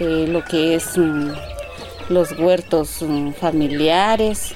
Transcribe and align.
eh, 0.00 0.26
lo 0.26 0.44
que 0.44 0.74
es 0.74 0.96
mm, 0.96 1.30
los 2.08 2.32
huertos 2.38 3.02
mm, 3.02 3.32
familiares, 3.32 4.54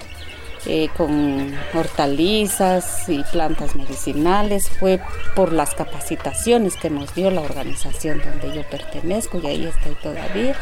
eh, 0.66 0.88
con 0.96 1.54
hortalizas 1.74 3.08
y 3.08 3.22
plantas 3.24 3.76
medicinales. 3.76 4.68
Fue 4.68 5.00
por 5.36 5.52
las 5.52 5.74
capacitaciones 5.74 6.76
que 6.76 6.88
nos 6.90 7.14
dio 7.14 7.30
la 7.30 7.42
organización 7.42 8.22
donde 8.24 8.56
yo 8.56 8.62
pertenezco 8.68 9.38
y 9.38 9.46
ahí 9.46 9.66
estoy 9.66 9.94
todavía. 10.02 10.56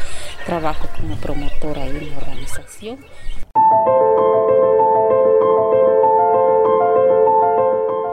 Trabajo 0.45 0.89
como 0.97 1.15
promotora 1.15 1.85
en 1.85 2.09
la 2.11 2.17
organización. 2.17 2.97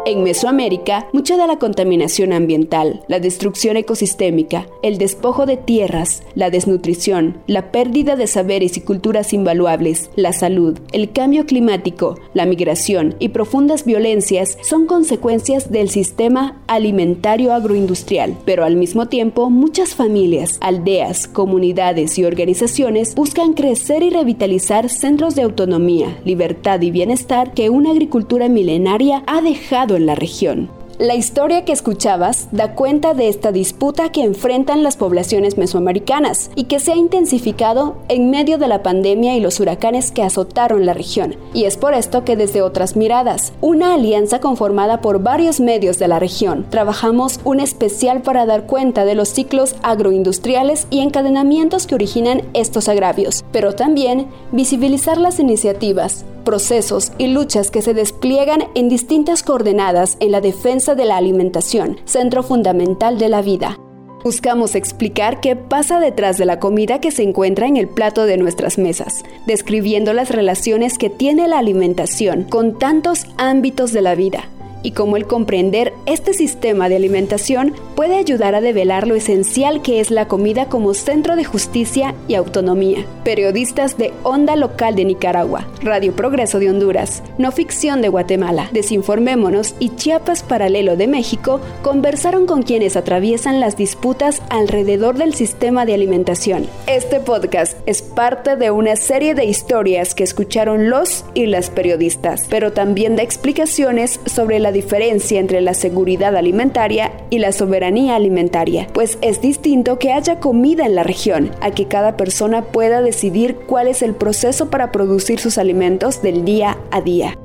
En 0.07 0.23
Mesoamérica, 0.23 1.09
mucha 1.13 1.37
de 1.37 1.47
la 1.47 1.59
contaminación 1.59 2.33
ambiental, 2.33 3.03
la 3.07 3.21
destrucción 3.21 3.77
ecosistémica, 3.77 4.67
el 4.83 4.97
despojo 4.97 5.45
de 5.45 5.59
tierras, 5.59 6.23
la 6.35 6.49
desnutrición, 6.49 7.43
la 7.47 7.71
pérdida 7.71 8.17
de 8.17 8.27
saberes 8.27 8.79
y 8.79 8.81
culturas 8.81 9.35
invaluables, 9.35 10.11
la 10.17 10.33
salud, 10.33 10.79
el 10.93 11.13
cambio 11.13 11.45
climático, 11.45 12.19
la 12.33 12.47
migración 12.47 13.15
y 13.19 13.29
profundas 13.29 13.85
violencias 13.85 14.57
son 14.63 14.87
consecuencias 14.87 15.71
del 15.71 15.91
sistema 15.91 16.63
alimentario 16.67 17.53
agroindustrial. 17.53 18.39
Pero 18.47 18.65
al 18.65 18.77
mismo 18.77 19.07
tiempo, 19.07 19.51
muchas 19.51 19.95
familias, 19.95 20.57
aldeas, 20.63 21.29
comunidades 21.29 22.19
y 22.19 22.25
organizaciones 22.25 23.15
buscan 23.15 23.53
crecer 23.53 24.03
y 24.03 24.09
revitalizar 24.09 24.89
centros 24.89 25.35
de 25.35 25.43
autonomía, 25.43 26.19
libertad 26.25 26.81
y 26.81 26.91
bienestar 26.91 27.53
que 27.53 27.69
una 27.69 27.91
agricultura 27.91 28.49
milenaria 28.49 29.23
ha 29.27 29.43
dejado 29.43 29.90
en 29.97 30.07
la 30.07 30.15
región. 30.15 30.71
La 31.01 31.15
historia 31.15 31.65
que 31.65 31.73
escuchabas 31.73 32.49
da 32.53 32.75
cuenta 32.75 33.15
de 33.15 33.31
esta 33.31 33.53
disputa 33.53 34.13
que 34.13 34.23
enfrentan 34.23 34.83
las 34.83 34.99
poblaciones 34.99 35.57
mesoamericanas 35.57 36.51
y 36.57 36.65
que 36.65 36.79
se 36.79 36.93
ha 36.93 36.97
intensificado 36.97 37.97
en 38.11 38.29
medio 38.29 38.59
de 38.59 38.69
la 38.69 38.83
pandemia 38.83 39.35
y 39.35 39.41
los 39.41 39.61
huracanes 39.61 40.11
que 40.13 40.23
azotaron 40.23 40.85
la 40.85 40.93
región. 40.93 41.37
Y 41.55 41.65
es 41.65 41.79
por 41.79 41.95
esto 41.95 42.23
que 42.27 42.37
desde 42.37 42.61
otras 42.61 42.97
miradas, 42.97 43.55
una 43.63 43.95
alianza 43.95 44.41
conformada 44.41 45.01
por 45.01 45.23
varios 45.23 45.59
medios 45.59 45.99
de 45.99 46.09
la 46.09 46.19
región, 46.19 46.67
trabajamos 46.69 47.41
un 47.45 47.61
especial 47.61 48.21
para 48.21 48.45
dar 48.45 48.67
cuenta 48.67 49.07
de 49.07 49.15
los 49.15 49.31
ciclos 49.31 49.77
agroindustriales 49.83 50.87
y 50.91 51.01
encadenamientos 51.01 51.87
que 51.87 51.95
originan 51.95 52.43
estos 52.53 52.91
agravios, 52.91 53.43
pero 53.53 53.75
también 53.75 54.27
visibilizar 54.53 55.17
las 55.17 55.41
iniciativas, 55.41 56.27
procesos 56.51 57.13
y 57.17 57.29
luchas 57.29 57.71
que 57.71 57.81
se 57.81 57.95
despliegan 57.95 58.65
en 58.75 58.89
distintas 58.89 59.45
coordenadas 59.45 60.17
en 60.19 60.33
la 60.33 60.41
defensa 60.41 60.97
de 60.97 61.05
la 61.05 61.17
alimentación, 61.17 61.99
centro 62.07 62.43
fundamental 62.43 63.21
de 63.21 63.29
la 63.29 63.41
vida. 63.41 63.79
Buscamos 64.25 64.75
explicar 64.75 65.41
qué 65.41 65.55
pasa 65.55 66.01
detrás 66.01 66.39
de 66.39 66.47
la 66.47 66.59
comida 66.59 67.01
que 67.01 67.13
se 67.13 67.23
encuentra 67.23 67.69
en 67.69 67.77
el 67.77 67.87
plato 67.87 68.25
de 68.25 68.37
nuestras 68.37 68.79
mesas, 68.79 69.23
describiendo 69.47 70.13
las 70.13 70.31
relaciones 70.31 70.99
que 70.99 71.09
tiene 71.09 71.47
la 71.47 71.61
alimentación 71.61 72.43
con 72.43 72.81
tantos 72.81 73.27
ámbitos 73.37 73.93
de 73.93 74.03
la 74.03 74.17
vida 74.17 74.49
y 74.83 74.93
cómo 74.93 75.17
el 75.17 75.27
comprender 75.27 75.93
este 76.07 76.35
sistema 76.35 76.89
de 76.89 76.97
alimentación 76.97 77.75
puede 77.95 78.17
ayudar 78.17 78.55
a 78.55 78.61
develar 78.61 79.07
lo 79.07 79.15
esencial 79.15 79.83
que 79.83 80.01
es 80.01 80.11
la 80.11 80.29
comida 80.29 80.67
como 80.67 80.95
centro 80.95 81.37
de 81.37 81.45
justicia 81.45 82.15
y 82.29 82.35
autonomía. 82.35 83.05
Periodistas 83.25 83.99
de 83.99 84.13
Onda 84.23 84.57
Local 84.57 84.97
de 84.97 85.05
Nicaragua, 85.05 85.67
Radio 85.83 86.15
Progreso 86.15 86.59
de 86.59 86.71
Honduras, 86.71 87.23
No 87.39 87.53
Ficción 87.53 88.03
de 88.03 88.09
Guatemala, 88.09 88.71
Desinformémonos 88.73 89.75
y 89.79 89.91
Chiapas 89.91 90.43
Paralelo 90.43 90.97
de 90.97 91.07
México 91.07 91.61
conversaron 91.83 92.47
con 92.47 92.63
quienes 92.63 92.97
atraviesan 92.97 93.61
las 93.61 93.77
disputas 93.77 94.43
alrededor 94.49 95.17
del 95.17 95.35
sistema 95.35 95.85
de 95.87 95.95
alimentación. 95.95 96.67
Este 96.87 97.21
podcast 97.21 97.77
es 97.87 98.03
parte 98.03 98.57
de 98.57 98.71
una 98.71 98.97
serie 98.97 99.35
de 99.35 99.45
historias 99.45 100.15
que 100.15 100.25
escucharon 100.25 100.91
los 100.91 101.25
y 101.35 101.47
las 101.47 101.71
periodistas, 101.71 102.47
pero 102.49 102.73
también 102.73 103.17
de 103.17 103.23
explicaciones 103.23 104.21
sobre 104.27 104.59
la 104.59 104.70
diferencia 104.73 105.41
entre 105.41 105.61
la 105.61 105.75
seguridad 105.75 106.37
alimentaria 106.37 107.13
y 107.31 107.39
la 107.39 107.53
soberanía 107.53 108.17
alimentaria, 108.17 108.87
pues 108.93 109.19
es 109.23 109.41
distinto 109.41 109.99
que 109.99 110.13
haya 110.13 110.41
comida 110.41 110.87
en 110.87 110.95
la 110.95 111.03
región, 111.03 111.51
a 111.61 111.71
que 111.71 111.87
cada 111.87 112.17
persona 112.17 112.63
pueda 112.63 113.03
decidir 113.03 113.57
cuál 113.67 113.89
es 113.89 114.03
el 114.03 114.15
proceso 114.15 114.71
para 114.71 114.93
producir 114.93 115.41
sus 115.41 115.59
alimentos 115.59 116.23
del 116.23 116.45
día 116.45 116.79
a 116.91 117.01
día. 117.01 117.37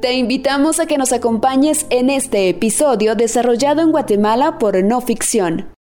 Te 0.00 0.12
invitamos 0.14 0.78
a 0.78 0.86
que 0.86 0.98
nos 0.98 1.12
acompañes 1.12 1.86
en 1.90 2.08
este 2.08 2.48
episodio 2.48 3.16
desarrollado 3.16 3.82
en 3.82 3.90
Guatemala 3.90 4.58
por 4.58 4.82
No 4.84 5.00
Ficción. 5.00 5.77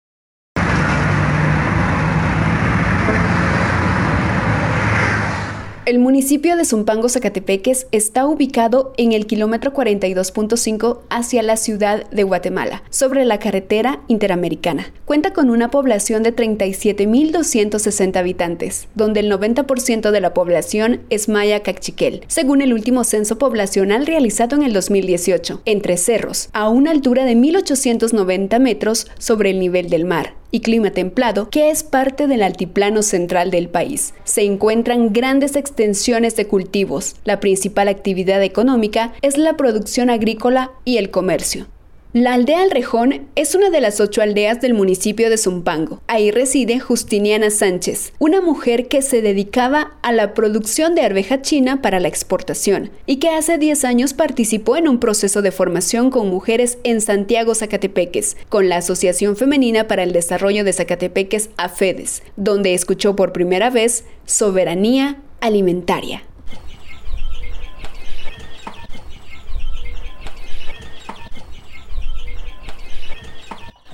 El 5.86 5.98
municipio 5.98 6.56
de 6.56 6.64
Zumpango, 6.64 7.10
Zacatepeques, 7.10 7.88
está 7.92 8.26
ubicado 8.26 8.94
en 8.96 9.12
el 9.12 9.26
kilómetro 9.26 9.74
42.5 9.74 11.00
hacia 11.10 11.42
la 11.42 11.58
ciudad 11.58 12.08
de 12.08 12.22
Guatemala, 12.22 12.82
sobre 12.88 13.26
la 13.26 13.38
carretera 13.38 14.00
interamericana. 14.08 14.94
Cuenta 15.04 15.34
con 15.34 15.50
una 15.50 15.70
población 15.70 16.22
de 16.22 16.34
37.260 16.34 18.16
habitantes, 18.16 18.88
donde 18.94 19.20
el 19.20 19.30
90% 19.30 20.10
de 20.10 20.20
la 20.22 20.32
población 20.32 21.02
es 21.10 21.28
maya 21.28 21.62
cachiquel, 21.62 22.22
según 22.28 22.62
el 22.62 22.72
último 22.72 23.04
censo 23.04 23.36
poblacional 23.36 24.06
realizado 24.06 24.56
en 24.56 24.62
el 24.62 24.72
2018, 24.72 25.60
entre 25.66 25.98
cerros, 25.98 26.48
a 26.54 26.70
una 26.70 26.92
altura 26.92 27.26
de 27.26 27.36
1.890 27.36 28.58
metros 28.58 29.06
sobre 29.18 29.50
el 29.50 29.58
nivel 29.58 29.90
del 29.90 30.06
mar 30.06 30.32
y 30.54 30.60
clima 30.60 30.92
templado, 30.92 31.50
que 31.50 31.70
es 31.70 31.82
parte 31.82 32.28
del 32.28 32.40
altiplano 32.40 33.02
central 33.02 33.50
del 33.50 33.68
país. 33.68 34.14
Se 34.22 34.42
encuentran 34.42 35.12
grandes 35.12 35.56
extensiones 35.56 36.36
de 36.36 36.46
cultivos. 36.46 37.16
La 37.24 37.40
principal 37.40 37.88
actividad 37.88 38.40
económica 38.40 39.14
es 39.20 39.36
la 39.36 39.56
producción 39.56 40.10
agrícola 40.10 40.70
y 40.84 40.98
el 40.98 41.10
comercio. 41.10 41.66
La 42.14 42.34
aldea 42.34 42.62
El 42.62 42.70
Rejón 42.70 43.26
es 43.34 43.56
una 43.56 43.70
de 43.70 43.80
las 43.80 43.98
ocho 43.98 44.22
aldeas 44.22 44.60
del 44.60 44.72
municipio 44.72 45.28
de 45.28 45.36
Zumpango. 45.36 46.00
Ahí 46.06 46.30
reside 46.30 46.78
Justiniana 46.78 47.50
Sánchez, 47.50 48.12
una 48.20 48.40
mujer 48.40 48.86
que 48.86 49.02
se 49.02 49.20
dedicaba 49.20 49.96
a 50.00 50.12
la 50.12 50.32
producción 50.32 50.94
de 50.94 51.02
arveja 51.02 51.42
china 51.42 51.82
para 51.82 51.98
la 51.98 52.06
exportación 52.06 52.92
y 53.06 53.16
que 53.16 53.30
hace 53.30 53.58
10 53.58 53.84
años 53.84 54.14
participó 54.14 54.76
en 54.76 54.86
un 54.86 55.00
proceso 55.00 55.42
de 55.42 55.50
formación 55.50 56.10
con 56.10 56.30
mujeres 56.30 56.78
en 56.84 57.00
Santiago, 57.00 57.52
Zacatepeques, 57.52 58.36
con 58.48 58.68
la 58.68 58.76
Asociación 58.76 59.34
Femenina 59.34 59.88
para 59.88 60.04
el 60.04 60.12
Desarrollo 60.12 60.62
de 60.62 60.72
Zacatepeques, 60.72 61.50
AFEDES, 61.56 62.22
donde 62.36 62.74
escuchó 62.74 63.16
por 63.16 63.32
primera 63.32 63.70
vez 63.70 64.04
soberanía 64.24 65.16
alimentaria. 65.40 66.22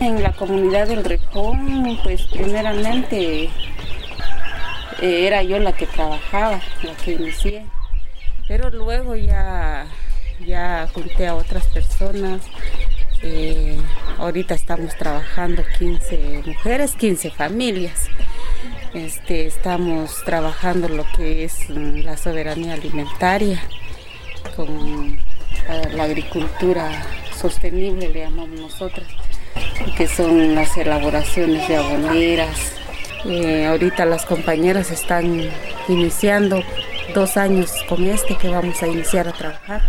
En 0.01 0.23
la 0.23 0.33
comunidad 0.33 0.89
del 0.89 1.05
Rejón, 1.05 1.99
pues 2.03 2.23
primeramente 2.23 3.45
eh, 3.45 3.51
era 5.01 5.43
yo 5.43 5.59
la 5.59 5.75
que 5.75 5.87
trabajaba, 5.87 6.59
la 6.83 6.95
que 7.05 7.13
inicié, 7.13 7.67
pero 8.49 8.71
luego 8.71 9.15
ya, 9.15 9.87
ya 10.47 10.89
junté 10.95 11.27
a 11.27 11.35
otras 11.35 11.67
personas. 11.67 12.41
Eh, 13.23 13.79
ahorita 14.17 14.55
estamos 14.55 14.97
trabajando 14.97 15.63
15 15.79 16.45
mujeres, 16.47 16.95
15 16.95 17.31
familias. 17.33 18.07
Este, 18.95 19.47
estamos 19.47 20.17
trabajando 20.25 20.89
lo 20.89 21.05
que 21.15 21.45
es 21.45 21.69
mm, 21.69 22.05
la 22.05 22.17
soberanía 22.17 22.73
alimentaria 22.73 23.63
con 24.57 25.19
la 25.93 26.05
agricultura 26.05 26.91
sostenible, 27.39 28.09
le 28.09 28.21
llamamos 28.21 28.59
nosotros 28.59 29.07
que 29.97 30.07
son 30.07 30.55
las 30.55 30.77
elaboraciones 30.77 31.67
de 31.69 31.77
aboneras. 31.77 32.73
Eh, 33.25 33.67
ahorita 33.67 34.07
las 34.07 34.25
compañeras 34.25 34.91
están 34.91 35.51
iniciando 35.89 36.63
dos 37.15 37.37
años 37.37 37.71
con 37.89 38.05
este 38.05 38.37
que 38.37 38.49
vamos 38.49 38.83
a 38.83 38.87
iniciar 38.87 39.29
a 39.29 39.33
trabajar, 39.33 39.83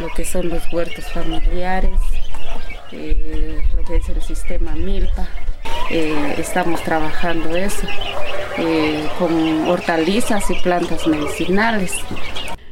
lo 0.00 0.08
que 0.08 0.24
son 0.24 0.48
los 0.50 0.70
huertos 0.72 1.06
familiares, 1.12 1.98
eh, 2.92 3.62
lo 3.74 3.84
que 3.84 3.96
es 3.96 4.08
el 4.08 4.22
sistema 4.22 4.72
Milpa. 4.72 5.26
Eh, 5.90 6.34
estamos 6.36 6.82
trabajando 6.82 7.56
eso 7.56 7.86
con 9.18 9.68
hortalizas 9.68 10.50
y 10.50 10.54
plantas 10.56 11.06
medicinales. 11.06 11.94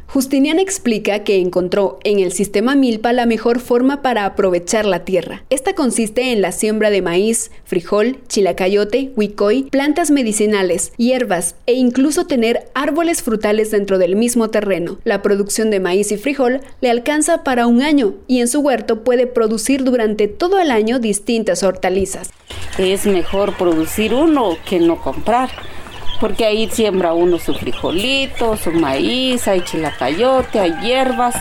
Justiniana 0.08 0.62
explica 0.62 1.24
que 1.24 1.40
encontró 1.40 1.98
en 2.04 2.20
el 2.20 2.32
sistema 2.32 2.74
Milpa 2.74 3.12
la 3.12 3.26
mejor 3.26 3.60
forma 3.60 4.02
para 4.02 4.24
aprovechar 4.24 4.86
la 4.86 5.04
tierra. 5.04 5.42
Esta 5.50 5.74
consiste 5.74 6.32
en 6.32 6.40
la 6.40 6.52
siembra 6.52 6.90
de 6.90 7.02
maíz, 7.02 7.50
frijol, 7.64 8.18
chilacayote, 8.28 9.12
huicoy, 9.16 9.64
plantas 9.64 10.10
medicinales, 10.10 10.92
hierbas 10.96 11.56
e 11.66 11.74
incluso 11.74 12.26
tener 12.26 12.68
árboles 12.74 13.22
frutales 13.22 13.72
dentro 13.72 13.98
del 13.98 14.16
mismo 14.16 14.48
terreno. 14.48 14.98
La 15.04 15.22
producción 15.22 15.70
de 15.70 15.80
maíz 15.80 16.12
y 16.12 16.16
frijol 16.16 16.60
le 16.80 16.90
alcanza 16.90 17.42
para 17.42 17.66
un 17.66 17.82
año 17.82 18.14
y 18.28 18.40
en 18.40 18.48
su 18.48 18.60
huerto 18.60 19.02
puede 19.02 19.26
producir 19.26 19.82
durante 19.82 20.28
todo 20.28 20.60
el 20.60 20.70
año 20.70 21.00
distintas 21.00 21.62
hortalizas. 21.62 22.30
Es 22.78 23.06
mejor 23.06 23.56
producir 23.56 24.14
uno 24.14 24.56
que 24.68 24.78
no 24.78 25.00
comprar 25.00 25.50
porque 26.20 26.46
ahí 26.46 26.68
siembra 26.70 27.12
uno 27.12 27.38
su 27.38 27.54
frijolito, 27.54 28.56
su 28.56 28.72
maíz, 28.72 29.46
hay 29.48 29.60
chilacayote, 29.62 30.60
hay 30.60 30.72
hierbas, 30.82 31.34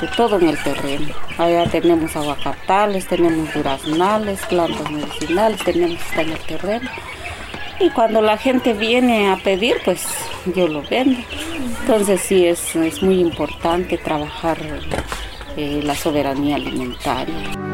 de 0.00 0.08
todo 0.16 0.38
en 0.38 0.48
el 0.48 0.62
terreno. 0.62 1.14
Allá 1.38 1.64
tenemos 1.66 2.14
aguacatales, 2.16 3.06
tenemos 3.06 3.52
duraznales, 3.54 4.40
plantas 4.46 4.90
medicinales, 4.90 5.64
tenemos 5.64 6.00
está 6.00 6.22
en 6.22 6.32
el 6.32 6.38
terreno. 6.40 6.90
Y 7.80 7.90
cuando 7.90 8.20
la 8.20 8.36
gente 8.36 8.74
viene 8.74 9.30
a 9.30 9.36
pedir, 9.36 9.76
pues 9.84 10.06
yo 10.54 10.68
lo 10.68 10.82
vendo. 10.82 11.20
Entonces 11.80 12.20
sí 12.20 12.46
es, 12.46 12.76
es 12.76 13.02
muy 13.02 13.18
importante 13.20 13.98
trabajar 13.98 14.58
eh, 15.56 15.80
la 15.82 15.94
soberanía 15.94 16.56
alimentaria. 16.56 17.71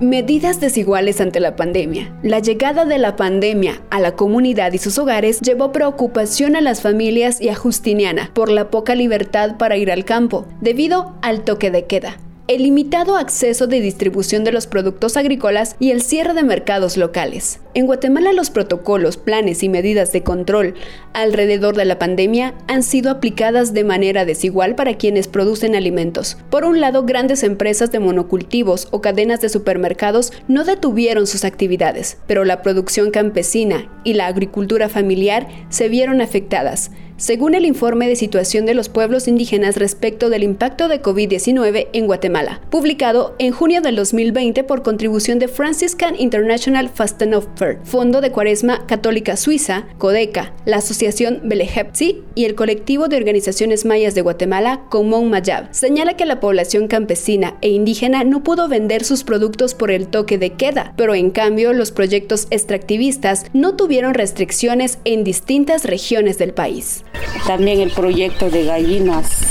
Medidas 0.00 0.60
desiguales 0.60 1.20
ante 1.20 1.40
la 1.40 1.56
pandemia. 1.56 2.18
La 2.22 2.38
llegada 2.38 2.86
de 2.86 2.96
la 2.96 3.16
pandemia 3.16 3.82
a 3.90 4.00
la 4.00 4.16
comunidad 4.16 4.72
y 4.72 4.78
sus 4.78 4.98
hogares 4.98 5.42
llevó 5.42 5.72
preocupación 5.72 6.56
a 6.56 6.62
las 6.62 6.80
familias 6.80 7.38
y 7.38 7.50
a 7.50 7.54
Justiniana 7.54 8.30
por 8.32 8.50
la 8.50 8.70
poca 8.70 8.94
libertad 8.94 9.58
para 9.58 9.76
ir 9.76 9.92
al 9.92 10.06
campo, 10.06 10.46
debido 10.62 11.14
al 11.20 11.44
toque 11.44 11.70
de 11.70 11.84
queda 11.84 12.16
el 12.50 12.64
limitado 12.64 13.14
acceso 13.16 13.68
de 13.68 13.80
distribución 13.80 14.42
de 14.42 14.50
los 14.50 14.66
productos 14.66 15.16
agrícolas 15.16 15.76
y 15.78 15.92
el 15.92 16.02
cierre 16.02 16.34
de 16.34 16.42
mercados 16.42 16.96
locales. 16.96 17.60
En 17.74 17.86
Guatemala 17.86 18.32
los 18.32 18.50
protocolos, 18.50 19.16
planes 19.16 19.62
y 19.62 19.68
medidas 19.68 20.10
de 20.10 20.24
control 20.24 20.74
alrededor 21.12 21.76
de 21.76 21.84
la 21.84 22.00
pandemia 22.00 22.54
han 22.66 22.82
sido 22.82 23.12
aplicadas 23.12 23.72
de 23.72 23.84
manera 23.84 24.24
desigual 24.24 24.74
para 24.74 24.94
quienes 24.94 25.28
producen 25.28 25.76
alimentos. 25.76 26.38
Por 26.50 26.64
un 26.64 26.80
lado, 26.80 27.04
grandes 27.04 27.44
empresas 27.44 27.92
de 27.92 28.00
monocultivos 28.00 28.88
o 28.90 29.00
cadenas 29.00 29.40
de 29.40 29.48
supermercados 29.48 30.32
no 30.48 30.64
detuvieron 30.64 31.28
sus 31.28 31.44
actividades, 31.44 32.18
pero 32.26 32.44
la 32.44 32.62
producción 32.62 33.12
campesina 33.12 33.88
y 34.02 34.14
la 34.14 34.26
agricultura 34.26 34.88
familiar 34.88 35.46
se 35.68 35.88
vieron 35.88 36.20
afectadas 36.20 36.90
según 37.20 37.54
el 37.54 37.66
informe 37.66 38.08
de 38.08 38.16
situación 38.16 38.64
de 38.64 38.72
los 38.72 38.88
pueblos 38.88 39.28
indígenas 39.28 39.76
respecto 39.76 40.30
del 40.30 40.42
impacto 40.42 40.88
de 40.88 41.02
COVID-19 41.02 41.88
en 41.92 42.06
Guatemala, 42.06 42.62
publicado 42.70 43.34
en 43.38 43.52
junio 43.52 43.82
del 43.82 43.94
2020 43.96 44.64
por 44.64 44.82
contribución 44.82 45.38
de 45.38 45.46
Franciscan 45.46 46.18
International 46.18 46.88
Fastenoffer, 46.88 47.78
Fondo 47.84 48.22
de 48.22 48.32
Cuaresma 48.32 48.86
Católica 48.86 49.36
Suiza, 49.36 49.84
CODECA, 49.98 50.54
la 50.64 50.78
Asociación 50.78 51.42
Belehepsi 51.44 52.22
y 52.34 52.46
el 52.46 52.54
colectivo 52.54 53.08
de 53.08 53.18
organizaciones 53.18 53.84
mayas 53.84 54.14
de 54.14 54.22
Guatemala, 54.22 54.86
Comón 54.88 55.28
Mayab, 55.28 55.68
señala 55.74 56.16
que 56.16 56.24
la 56.24 56.40
población 56.40 56.88
campesina 56.88 57.58
e 57.60 57.68
indígena 57.68 58.24
no 58.24 58.42
pudo 58.42 58.66
vender 58.66 59.04
sus 59.04 59.24
productos 59.24 59.74
por 59.74 59.90
el 59.90 60.08
toque 60.08 60.38
de 60.38 60.54
queda, 60.54 60.94
pero 60.96 61.14
en 61.14 61.30
cambio 61.30 61.74
los 61.74 61.92
proyectos 61.92 62.46
extractivistas 62.48 63.44
no 63.52 63.76
tuvieron 63.76 64.14
restricciones 64.14 64.98
en 65.04 65.22
distintas 65.22 65.84
regiones 65.84 66.38
del 66.38 66.54
país. 66.54 67.04
También 67.46 67.80
el 67.80 67.90
proyecto 67.90 68.50
de 68.50 68.64
gallinas 68.64 69.42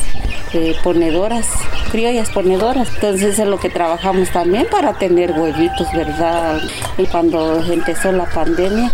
eh, 0.54 0.76
ponedoras, 0.84 1.48
criollas 1.92 2.30
ponedoras. 2.30 2.90
Entonces 2.96 3.38
es 3.40 3.48
lo 3.48 3.60
que 3.60 3.70
trabajamos 3.70 4.30
también 4.32 4.68
para 4.70 4.94
tener 4.98 5.32
huevitos, 5.32 5.88
¿verdad? 5.94 6.62
Y 6.98 7.06
cuando 7.06 7.62
empezó 7.64 8.12
la 8.12 8.26
pandemia, 8.26 8.92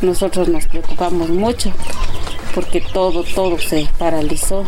nosotros 0.00 0.48
nos 0.48 0.66
preocupamos 0.66 1.28
mucho 1.28 1.72
porque 2.56 2.80
todo, 2.80 3.22
todo 3.22 3.58
se 3.58 3.86
paralizó. 3.98 4.64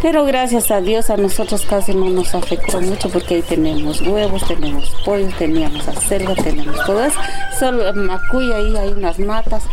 Pero 0.00 0.24
gracias 0.24 0.70
a 0.70 0.80
Dios 0.80 1.10
a 1.10 1.16
nosotros 1.16 1.66
casi 1.68 1.92
no 1.92 2.08
nos 2.08 2.32
afectó 2.32 2.80
mucho 2.80 3.08
porque 3.08 3.34
ahí 3.34 3.42
tenemos 3.42 4.00
huevos, 4.02 4.46
tenemos 4.46 4.94
pollos, 5.04 5.34
teníamos 5.36 5.88
acelga, 5.88 6.36
tenemos 6.36 6.76
todo 6.86 7.04
eso. 7.04 7.18
Solo 7.58 7.92
macuya 7.94 8.56
ahí 8.56 8.76
hay 8.76 8.88
unas 8.90 9.18
matas. 9.18 9.64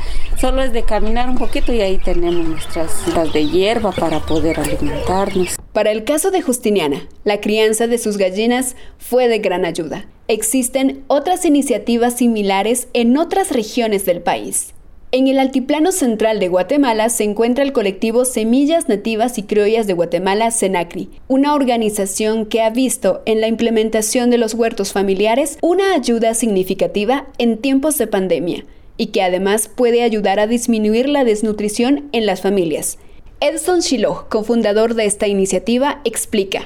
Solo 0.41 0.63
es 0.63 0.73
de 0.73 0.81
caminar 0.81 1.29
un 1.29 1.37
poquito 1.37 1.71
y 1.71 1.81
ahí 1.81 1.99
tenemos 1.99 2.47
nuestras 2.47 3.07
las 3.13 3.31
de 3.31 3.45
hierba 3.45 3.91
para 3.91 4.21
poder 4.21 4.59
alimentarnos. 4.59 5.55
Para 5.71 5.91
el 5.91 6.03
caso 6.03 6.31
de 6.31 6.41
Justiniana, 6.41 7.07
la 7.23 7.39
crianza 7.39 7.85
de 7.85 7.99
sus 7.99 8.17
gallinas 8.17 8.75
fue 8.97 9.27
de 9.27 9.37
gran 9.37 9.65
ayuda. 9.65 10.07
Existen 10.27 11.03
otras 11.05 11.45
iniciativas 11.45 12.17
similares 12.17 12.87
en 12.93 13.17
otras 13.17 13.51
regiones 13.51 14.07
del 14.07 14.21
país. 14.21 14.73
En 15.11 15.27
el 15.27 15.37
altiplano 15.37 15.91
central 15.91 16.39
de 16.39 16.47
Guatemala 16.47 17.09
se 17.09 17.23
encuentra 17.23 17.63
el 17.63 17.71
colectivo 17.71 18.25
Semillas 18.25 18.89
Nativas 18.89 19.37
y 19.37 19.43
Criollas 19.43 19.85
de 19.85 19.93
Guatemala, 19.93 20.49
Senacri, 20.49 21.11
una 21.27 21.53
organización 21.53 22.47
que 22.47 22.63
ha 22.63 22.71
visto 22.71 23.21
en 23.27 23.41
la 23.41 23.47
implementación 23.47 24.31
de 24.31 24.39
los 24.39 24.55
huertos 24.55 24.91
familiares 24.91 25.59
una 25.61 25.93
ayuda 25.93 26.33
significativa 26.33 27.27
en 27.37 27.59
tiempos 27.59 27.99
de 27.99 28.07
pandemia 28.07 28.65
y 28.97 29.07
que 29.07 29.21
además 29.21 29.67
puede 29.67 30.03
ayudar 30.03 30.39
a 30.39 30.47
disminuir 30.47 31.09
la 31.09 31.23
desnutrición 31.23 32.09
en 32.11 32.25
las 32.25 32.41
familias. 32.41 32.97
Edson 33.39 33.79
Shiloh, 33.79 34.27
cofundador 34.29 34.93
de 34.93 35.05
esta 35.05 35.27
iniciativa, 35.27 36.01
explica. 36.03 36.65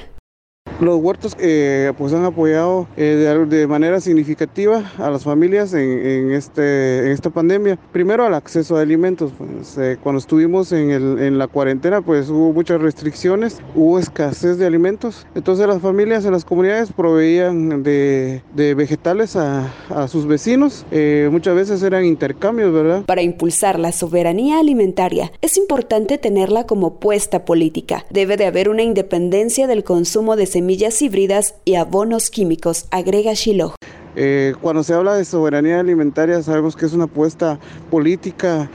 Los 0.82 0.98
huertos 0.98 1.38
eh, 1.40 1.94
pues 1.98 2.12
han 2.12 2.26
apoyado 2.26 2.88
eh, 2.98 3.46
de, 3.48 3.66
manera 3.66 4.02
significativa 4.02 4.92
a 4.98 5.10
las 5.10 5.24
familias 5.24 5.74
en, 5.74 6.32
este, 6.34 7.06
en 7.06 7.12
esta 7.12 7.30
pandemia. 7.30 7.80
Primero 7.94 8.26
al 8.26 8.34
acceso 8.34 8.76
a 8.76 8.82
alimentos. 8.82 9.32
Pues, 9.38 9.78
eh, 9.78 9.98
cuando 10.04 10.20
estuvimos 10.20 10.74
en, 10.74 10.92
el, 10.92 11.20
en, 11.20 11.38
la 11.38 11.48
cuarentena 11.48 12.02
pues 12.02 12.30
hubo 12.30 12.52
muchas 12.52 12.82
restricciones, 12.82 13.62
hubo 13.74 14.00
escasez 14.00 14.58
de 14.58 14.66
alimentos. 14.66 15.26
Entonces 15.34 15.66
las 15.66 15.82
familias 15.82 16.26
en 16.26 16.34
las 16.34 16.44
comunidades 16.44 16.92
proveían 16.92 17.82
de, 17.82 18.42
de 18.54 18.74
vegetales 18.74 19.38
a, 19.38 19.74
a, 19.90 20.10
sus 20.10 20.28
vecinos. 20.28 20.86
muchas 21.32 21.56
veces 21.56 21.84
eran 21.84 22.04
intercambios, 22.04 22.74
¿verdad? 22.74 23.06
Para 23.06 23.22
impulsar 23.22 23.80
la 23.80 23.94
soberanía 23.94 24.60
alimentaria 24.60 25.32
es 25.42 25.56
importante 25.56 26.18
tenerla 26.18 26.66
como 26.66 27.00
puesta 27.00 27.46
política. 27.46 28.06
Debe 28.10 28.36
de 28.36 28.46
haber 28.46 28.68
una 28.68 28.84
independencia 28.84 29.68
del 29.68 29.86
consumo 29.86 30.36
de 30.36 30.46
semillas 30.46 30.65
semillas 30.66 31.00
híbridas 31.04 31.54
y 31.64 31.76
abonos 31.76 32.32
químicos, 32.32 32.88
agrega 32.90 33.34
Shiloh. 33.34 33.76
Eh, 34.16 34.56
cuando 34.62 34.82
se 34.82 34.96
habla 34.96 35.14
de 35.14 35.24
soberanía 35.24 35.80
alimentaria 35.80 36.42
sabemos 36.42 36.76
que 36.76 36.88
es 36.88 36.94
una 36.94 37.04
apuesta 37.04 37.60
política 37.92 38.68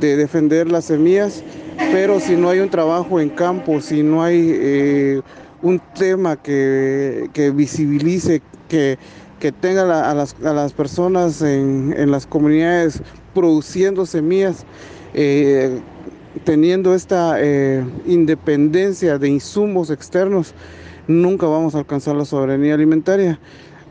de 0.00 0.16
defender 0.16 0.68
las 0.72 0.86
semillas, 0.86 1.44
pero 1.92 2.18
si 2.18 2.34
no 2.34 2.50
hay 2.50 2.58
un 2.58 2.68
trabajo 2.68 3.20
en 3.20 3.28
campo, 3.28 3.80
si 3.80 4.02
no 4.02 4.24
hay 4.24 4.50
eh, 4.56 5.20
un 5.62 5.80
tema 5.96 6.34
que, 6.34 7.30
visibilice, 7.54 8.42
que, 8.68 8.98
que 9.38 9.52
tenga 9.52 9.82
a, 10.10 10.14
las, 10.14 10.34
a, 10.44 10.52
las, 10.52 10.72
personas 10.72 11.42
en, 11.42 11.94
en, 11.96 12.10
las 12.10 12.26
comunidades 12.26 13.02
produciendo 13.34 14.04
semillas, 14.04 14.66
eh, 15.14 15.78
teniendo 16.42 16.92
esta 16.92 17.38
independencia 18.04 19.16
de 19.16 19.28
insumos 19.28 19.90
externos, 19.90 20.52
nunca 21.08 21.46
vamos 21.46 21.74
a 21.74 21.78
alcanzar 21.78 22.16
la 22.16 22.24
soberanía 22.24 22.74
alimentaria. 22.74 23.38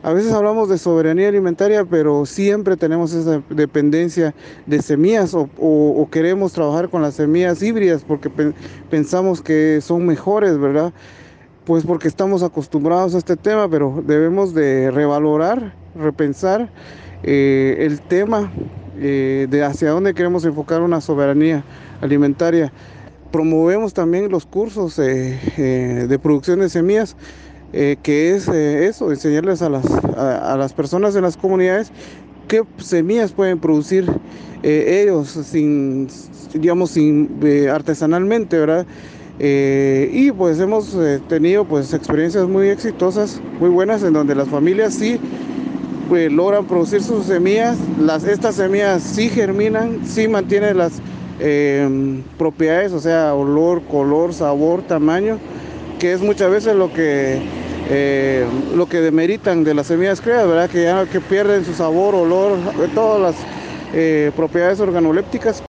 A 0.04 0.14
veces 0.14 0.32
hablamos 0.34 0.70
de 0.70 0.78
soberanía 0.78 1.30
alimentaria, 1.30 1.84
pero 1.84 2.28
siempre 2.28 2.78
tenemos 2.78 3.12
esa 3.14 3.42
dependencia 3.50 4.36
de 4.68 4.80
semillas 4.82 5.34
o, 5.34 6.08
queremos 6.12 6.54
trabajar 6.54 6.90
con 6.90 7.02
las 7.02 7.16
semillas 7.16 7.64
híbridas 7.64 8.04
porque 8.04 8.30
pensamos 8.92 9.42
que 9.42 9.80
son 9.82 10.06
mejores, 10.06 10.60
¿verdad? 10.60 10.94
Pues 11.66 11.84
porque 11.86 12.08
estamos 12.08 12.44
acostumbrados 12.44 13.16
a 13.16 13.18
este 13.18 13.36
tema, 13.36 13.68
pero 13.68 14.04
debemos 14.06 14.54
de 14.54 14.92
revalorar, 14.92 15.74
repensar 15.96 16.70
eh, 17.24 17.78
el 17.80 18.00
tema 18.02 18.52
eh, 19.00 19.48
de 19.50 19.64
hacia 19.64 19.90
dónde 19.90 20.14
queremos 20.14 20.46
enfocar 20.46 20.84
una 20.84 21.02
soberanía 21.02 21.64
alimentaria 22.02 22.72
promovemos 23.36 23.94
también 23.94 24.32
los 24.32 24.46
cursos 24.46 24.98
eh, 24.98 25.38
eh, 25.58 26.06
de 26.08 26.20
producción 26.20 26.62
de 26.62 26.70
semillas, 26.70 27.18
eh, 27.74 27.98
que 28.02 28.34
es 28.34 28.48
eso, 28.48 29.12
enseñarles 29.12 29.62
a 29.62 29.70
las, 29.70 29.86
a, 29.92 30.56
las 30.58 30.72
personas 30.72 31.18
en 31.18 31.24
las 31.24 31.36
comunidades 31.36 31.92
qué 32.48 32.64
semillas 32.78 33.34
pueden 33.34 33.60
producir 33.60 34.10
ellos 34.64 35.28
sin, 35.28 36.08
digamos, 36.54 36.92
sin, 36.92 37.42
artesanalmente, 37.70 38.58
¿verdad? 38.58 38.86
y 39.38 40.32
pues 40.32 40.58
hemos 40.62 40.98
tenido 41.28 41.66
pues 41.66 41.94
experiencias 41.94 42.48
muy 42.48 42.70
exitosas, 42.70 43.42
muy 43.60 43.70
buenas, 43.70 44.02
en 44.04 44.14
donde 44.14 44.34
las 44.34 44.48
familias 44.48 44.94
sí 44.94 45.20
pues, 46.08 46.32
logran 46.32 46.66
producir 46.66 47.04
sus 47.04 47.26
semillas, 47.26 47.78
las, 48.00 48.24
estas 48.24 48.56
semillas 48.56 49.04
sí 49.04 49.28
germinan, 49.28 50.08
sí 50.08 50.30
mantienen 50.30 50.78
las 50.78 51.02
em, 51.40 52.22
propiedades, 52.38 52.94
o 52.94 53.00
sea, 53.00 53.34
olor, 53.34 53.82
color, 53.84 54.34
sabor, 54.34 54.82
tamaño, 54.82 55.40
que 56.00 56.14
es 56.14 56.22
muchas 56.22 56.50
veces 56.50 56.76
lo 56.76 56.92
que 56.92 57.42
eh, 57.90 58.46
lo 58.76 58.88
que 58.88 59.00
demeritan 59.00 59.64
de 59.64 59.74
las 59.74 59.88
semillas 59.88 60.20
criadas, 60.20 60.48
¿verdad? 60.48 60.70
Que 60.70 60.84
ya 60.84 61.06
que 61.06 61.22
pierden 61.22 61.64
su 61.66 61.74
sabor, 61.74 62.16
olor, 62.16 62.58
todas 62.96 63.22
las 63.22 63.36
eh, 63.94 64.32
propiedades 64.36 64.80
organolépticas. 64.80 65.64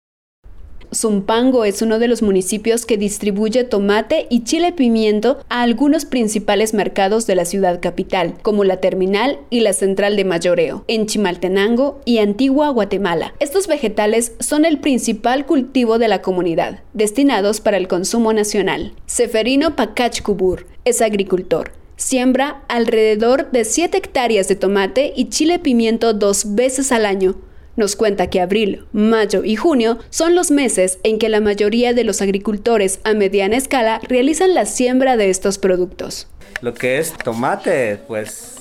Zumpango 0.96 1.64
es 1.64 1.82
uno 1.82 1.98
de 1.98 2.08
los 2.08 2.22
municipios 2.22 2.86
que 2.86 2.96
distribuye 2.96 3.64
tomate 3.64 4.26
y 4.30 4.44
chile 4.44 4.72
pimiento 4.72 5.38
a 5.48 5.62
algunos 5.62 6.06
principales 6.06 6.74
mercados 6.74 7.26
de 7.26 7.34
la 7.34 7.44
ciudad 7.44 7.80
capital, 7.80 8.34
como 8.42 8.64
la 8.64 8.78
terminal 8.78 9.38
y 9.50 9.60
la 9.60 9.74
central 9.74 10.16
de 10.16 10.24
mayoreo, 10.24 10.84
en 10.88 11.06
Chimaltenango 11.06 12.00
y 12.04 12.18
Antigua 12.18 12.70
Guatemala. 12.70 13.34
Estos 13.38 13.66
vegetales 13.66 14.32
son 14.40 14.64
el 14.64 14.78
principal 14.78 15.46
cultivo 15.46 15.98
de 15.98 16.08
la 16.08 16.22
comunidad, 16.22 16.80
destinados 16.94 17.60
para 17.60 17.76
el 17.76 17.88
consumo 17.88 18.32
nacional. 18.32 18.94
Seferino 19.06 19.76
Pacachcubur 19.76 20.66
es 20.84 21.02
agricultor 21.02 21.72
siembra 21.96 22.62
alrededor 22.68 23.50
de 23.50 23.64
7 23.64 23.96
hectáreas 23.96 24.48
de 24.48 24.56
tomate 24.56 25.12
y 25.16 25.30
chile 25.30 25.58
pimiento 25.58 26.12
dos 26.12 26.54
veces 26.54 26.92
al 26.92 27.06
año, 27.06 27.36
nos 27.76 27.96
cuenta 27.96 28.28
que 28.28 28.40
abril, 28.40 28.86
mayo 28.92 29.44
y 29.44 29.56
junio 29.56 29.98
son 30.10 30.34
los 30.34 30.50
meses 30.50 30.98
en 31.02 31.18
que 31.18 31.28
la 31.28 31.40
mayoría 31.40 31.94
de 31.94 32.04
los 32.04 32.22
agricultores 32.22 33.00
a 33.04 33.14
mediana 33.14 33.56
escala 33.56 34.00
realizan 34.08 34.54
la 34.54 34.66
siembra 34.66 35.16
de 35.16 35.30
estos 35.30 35.58
productos. 35.58 36.28
Lo 36.62 36.74
que 36.74 36.98
es 36.98 37.12
tomate, 37.12 37.98
pues 38.08 38.56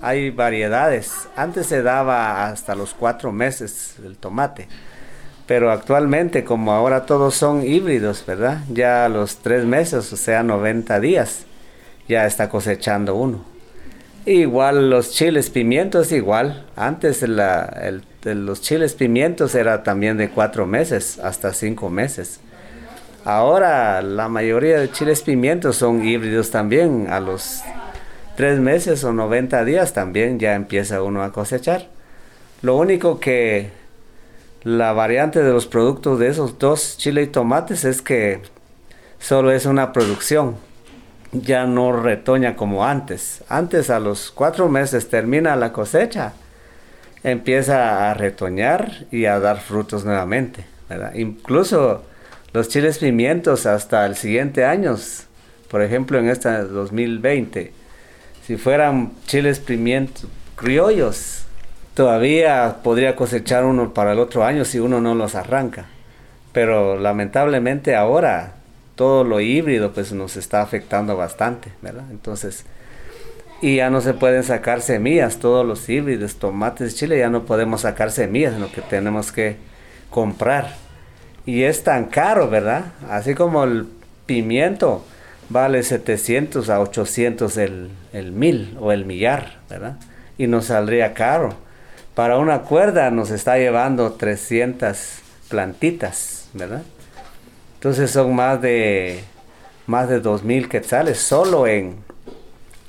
hay 0.00 0.30
variedades. 0.30 1.12
Antes 1.36 1.66
se 1.66 1.82
daba 1.82 2.46
hasta 2.46 2.74
los 2.74 2.94
cuatro 2.94 3.32
meses 3.32 3.96
el 4.04 4.16
tomate, 4.16 4.68
pero 5.46 5.70
actualmente 5.70 6.44
como 6.44 6.72
ahora 6.72 7.06
todos 7.06 7.34
son 7.34 7.66
híbridos, 7.66 8.24
¿verdad? 8.26 8.60
Ya 8.70 9.04
a 9.04 9.08
los 9.08 9.38
tres 9.38 9.64
meses, 9.64 10.12
o 10.12 10.16
sea, 10.16 10.42
90 10.42 11.00
días, 11.00 11.44
ya 12.08 12.26
está 12.26 12.48
cosechando 12.48 13.16
uno. 13.16 13.49
Igual 14.26 14.90
los 14.90 15.12
chiles 15.12 15.48
pimientos, 15.48 16.12
igual. 16.12 16.66
Antes 16.76 17.22
la, 17.22 17.92
los 18.22 18.60
chiles 18.60 18.94
pimientos 18.94 19.54
era 19.54 19.82
también 19.82 20.18
de 20.18 20.28
cuatro 20.28 20.66
meses 20.66 21.18
hasta 21.18 21.54
cinco 21.54 21.88
meses. 21.88 22.40
Ahora 23.24 24.02
la 24.02 24.28
mayoría 24.28 24.78
de 24.78 24.90
chiles 24.90 25.22
pimientos 25.22 25.76
son 25.76 26.06
híbridos 26.06 26.50
también. 26.50 27.06
A 27.08 27.20
los 27.20 27.62
tres 28.36 28.60
meses 28.60 29.04
o 29.04 29.12
90 29.12 29.64
días 29.64 29.94
también 29.94 30.38
ya 30.38 30.54
empieza 30.54 31.02
uno 31.02 31.22
a 31.22 31.32
cosechar. 31.32 31.88
Lo 32.60 32.76
único 32.76 33.20
que 33.20 33.70
la 34.64 34.92
variante 34.92 35.42
de 35.42 35.50
los 35.50 35.66
productos 35.66 36.18
de 36.18 36.28
esos 36.28 36.58
dos 36.58 36.98
chiles 36.98 37.28
y 37.28 37.30
tomates 37.30 37.84
es 37.86 38.02
que 38.02 38.42
solo 39.18 39.50
es 39.50 39.64
una 39.64 39.94
producción. 39.94 40.56
Ya 41.32 41.66
no 41.66 41.92
retoña 41.92 42.56
como 42.56 42.84
antes. 42.84 43.42
Antes 43.48 43.90
a 43.90 44.00
los 44.00 44.30
cuatro 44.30 44.68
meses 44.68 45.08
termina 45.08 45.56
la 45.56 45.72
cosecha 45.72 46.32
empieza 47.22 48.10
a 48.10 48.14
retoñar 48.14 49.06
y 49.10 49.26
a 49.26 49.38
dar 49.38 49.60
frutos 49.60 50.04
nuevamente. 50.04 50.64
Incluso 51.14 52.02
los 52.52 52.68
chiles 52.68 52.98
pimientos 52.98 53.66
hasta 53.66 54.06
el 54.06 54.16
siguiente 54.16 54.64
año, 54.64 54.96
por 55.70 55.82
ejemplo 55.82 56.18
en 56.18 56.28
este 56.28 56.50
2020, 56.50 57.72
si 58.44 58.56
fueran 58.56 59.12
chiles 59.26 59.60
pimientos 59.60 60.26
criollos, 60.56 61.44
todavía 61.94 62.78
podría 62.82 63.14
cosechar 63.14 63.64
uno 63.64 63.94
para 63.94 64.12
el 64.12 64.18
otro 64.18 64.44
año 64.44 64.64
si 64.64 64.80
uno 64.80 65.00
no 65.00 65.14
los 65.14 65.34
arranca. 65.34 65.86
Pero 66.52 66.98
lamentablemente 66.98 67.94
ahora 67.94 68.54
todo 69.00 69.24
lo 69.24 69.40
híbrido 69.40 69.92
pues 69.94 70.12
nos 70.12 70.36
está 70.36 70.60
afectando 70.60 71.16
bastante, 71.16 71.72
¿verdad? 71.80 72.04
Entonces, 72.10 72.66
y 73.62 73.76
ya 73.76 73.88
no 73.88 74.02
se 74.02 74.12
pueden 74.12 74.44
sacar 74.44 74.82
semillas, 74.82 75.38
todos 75.38 75.64
los 75.64 75.88
híbridos, 75.88 76.34
tomates, 76.34 76.96
chile, 76.96 77.18
ya 77.18 77.30
no 77.30 77.46
podemos 77.46 77.80
sacar 77.80 78.10
semillas, 78.10 78.60
lo 78.60 78.70
que 78.70 78.82
tenemos 78.82 79.32
que 79.32 79.56
comprar. 80.10 80.74
Y 81.46 81.62
es 81.62 81.82
tan 81.82 82.08
caro, 82.08 82.50
¿verdad? 82.50 82.92
Así 83.08 83.34
como 83.34 83.64
el 83.64 83.86
pimiento 84.26 85.02
vale 85.48 85.82
700 85.82 86.68
a 86.68 86.80
800 86.80 87.56
el, 87.56 87.88
el 88.12 88.32
mil 88.32 88.76
o 88.80 88.92
el 88.92 89.06
millar, 89.06 89.60
¿verdad? 89.70 89.96
Y 90.36 90.46
nos 90.46 90.66
saldría 90.66 91.14
caro. 91.14 91.54
Para 92.14 92.36
una 92.36 92.60
cuerda 92.60 93.10
nos 93.10 93.30
está 93.30 93.56
llevando 93.56 94.12
300 94.12 95.20
plantitas, 95.48 96.50
¿verdad? 96.52 96.82
Entonces 97.80 98.10
son 98.10 98.34
más 98.34 98.60
de 98.60 99.24
más 99.86 100.06
de 100.06 100.20
2000 100.20 100.68
quetzales 100.68 101.18
solo 101.18 101.66
en 101.66 102.04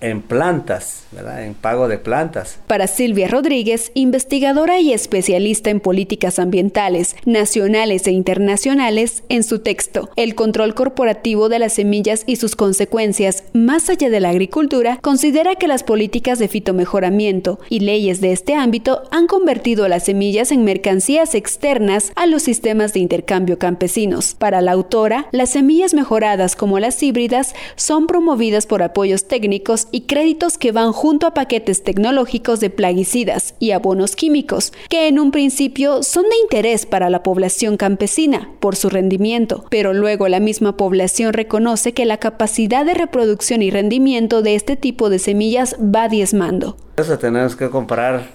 en 0.02 0.22
plantas, 0.22 1.04
¿verdad? 1.12 1.46
en 1.46 1.54
pago 1.54 1.88
de 1.88 1.98
plantas. 1.98 2.60
Para 2.68 2.88
Silvia 2.88 3.28
Rodríguez, 3.28 3.92
investigadora 3.94 4.80
y 4.80 4.94
especialista 4.94 5.70
en 5.70 5.80
políticas 5.80 6.40
ambientales 6.40 7.16
nacionales 7.26 8.08
e 8.08 8.12
internacionales, 8.12 9.24
en 9.30 9.44
su 9.44 9.60
texto, 9.60 10.10
El 10.16 10.36
control 10.36 10.74
corporativo 10.74 11.50
de 11.50 11.60
las 11.60 11.74
semillas 11.74 12.24
y 12.26 12.36
sus 12.36 12.56
consecuencias 12.56 13.44
más 13.54 13.90
allá 13.90 14.10
de 14.10 14.20
la 14.20 14.30
agricultura, 14.30 14.98
considera 15.02 15.56
que 15.56 15.68
las 15.68 15.84
políticas 15.84 16.40
de 16.40 16.48
fitomejoramiento 16.48 17.60
y 17.70 17.82
leyes 17.82 18.22
de 18.22 18.32
este 18.32 18.56
ámbito 18.56 19.04
han 19.12 19.28
convertido 19.28 19.88
las 19.88 20.06
semillas 20.06 20.52
en 20.52 20.64
mercancías 20.64 21.36
externas 21.36 22.12
a 22.16 22.26
los 22.26 22.44
sistemas 22.44 22.94
de 22.94 23.00
intercambio 23.00 23.60
campesinos. 23.60 24.36
Para 24.38 24.62
la 24.62 24.72
autora, 24.72 25.28
las 25.32 25.52
semillas 25.52 25.94
mejoradas 25.94 26.56
como 26.56 26.80
las 26.80 27.02
híbridas 27.04 27.54
son 27.76 28.08
promovidas 28.08 28.66
por 28.66 28.84
apoyos 28.84 29.28
técnicos 29.28 29.88
y 29.92 30.02
créditos 30.02 30.58
que 30.58 30.72
van 30.72 30.92
junto 30.92 31.28
a 31.28 31.34
paquetes 31.34 31.84
tecnológicos 31.84 32.60
de 32.60 32.70
plaguicidas 32.70 33.56
y 33.60 33.72
abonos 33.72 34.16
químicos, 34.16 34.74
que 34.90 35.08
en 35.08 35.20
un 35.20 35.32
principio 35.32 36.04
son 36.04 36.24
de 36.24 36.36
interés 36.44 36.86
para 36.86 37.10
la 37.10 37.24
población 37.24 37.78
campesina 37.78 38.50
por 38.60 38.76
su 38.76 38.90
rendimiento, 38.90 39.66
pero 39.70 39.94
luego 39.94 40.28
la 40.28 40.40
misma 40.40 40.78
población 40.78 41.34
reconoce 41.34 41.94
que 41.94 42.06
la 42.06 42.18
capacidad 42.18 42.86
de 42.86 42.94
reproducción 42.94 43.62
y 43.62 43.72
rendimiento 43.72 44.42
de 44.42 44.56
este 44.56 44.76
tipo 44.76 45.10
de 45.10 45.20
semillas 45.20 45.76
va 45.80 46.08
diezmando. 46.08 46.78
tenemos 47.20 47.56
que 47.56 47.70
comprar 47.70 48.30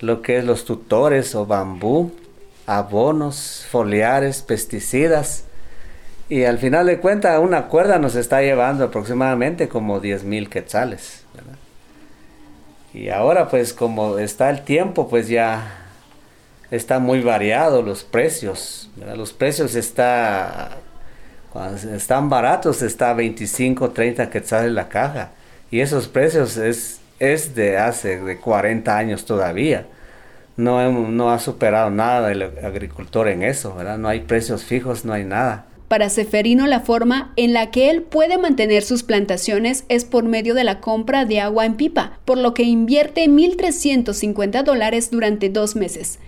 lo 0.00 0.22
que 0.22 0.38
es 0.38 0.44
los 0.44 0.64
tutores 0.64 1.34
o 1.34 1.46
bambú, 1.46 2.10
abonos, 2.66 3.64
foliares, 3.70 4.42
pesticidas, 4.42 5.44
y 6.28 6.44
al 6.44 6.58
final 6.58 6.86
de 6.86 6.98
cuentas, 6.98 7.38
una 7.40 7.68
cuerda 7.68 7.98
nos 7.98 8.14
está 8.14 8.42
llevando 8.42 8.84
aproximadamente 8.84 9.68
como 9.68 9.98
10 9.98 10.24
mil 10.24 10.50
quetzales. 10.50 11.24
Y 12.92 13.08
ahora, 13.08 13.48
pues, 13.48 13.72
como 13.72 14.18
está 14.18 14.50
el 14.50 14.62
tiempo, 14.62 15.08
pues 15.08 15.28
ya 15.28 15.86
está 16.70 16.98
muy 16.98 17.22
variado 17.22 17.80
los 17.80 18.04
precios. 18.04 18.90
Los 19.16 19.32
precios 19.32 19.74
está, 19.74 20.78
están 21.94 22.28
baratos, 22.28 22.82
está 22.82 23.14
25, 23.14 23.90
30 23.90 24.28
quetzales 24.28 24.72
la 24.72 24.88
caja. 24.88 25.30
Y 25.70 25.80
esos 25.80 26.08
precios 26.08 26.56
es, 26.58 27.00
es 27.18 27.54
de 27.54 27.78
hace 27.78 28.20
de 28.20 28.38
40 28.38 28.96
años 28.96 29.24
todavía. 29.24 29.86
No, 30.56 30.90
no 30.90 31.30
ha 31.30 31.38
superado 31.38 31.88
nada 31.90 32.32
el 32.32 32.42
agricultor 32.42 33.28
en 33.28 33.44
eso. 33.44 33.76
No 33.96 34.08
hay 34.08 34.20
precios 34.20 34.64
fijos, 34.64 35.04
no 35.04 35.12
hay 35.12 35.24
nada. 35.24 35.67
Para 35.88 36.10
Seferino 36.10 36.66
la 36.66 36.80
forma 36.80 37.32
en 37.36 37.54
la 37.54 37.70
que 37.70 37.88
él 37.88 38.02
puede 38.02 38.36
mantener 38.36 38.82
sus 38.82 39.02
plantaciones 39.02 39.84
es 39.88 40.04
por 40.04 40.24
medio 40.24 40.52
de 40.52 40.62
la 40.62 40.80
compra 40.80 41.24
de 41.24 41.40
agua 41.40 41.64
en 41.64 41.76
pipa, 41.76 42.20
por 42.26 42.36
lo 42.36 42.52
que 42.52 42.64
invierte 42.64 43.24
1.350 43.24 44.64
dólares 44.64 45.10
durante 45.10 45.48
dos 45.48 45.76
meses. 45.76 46.18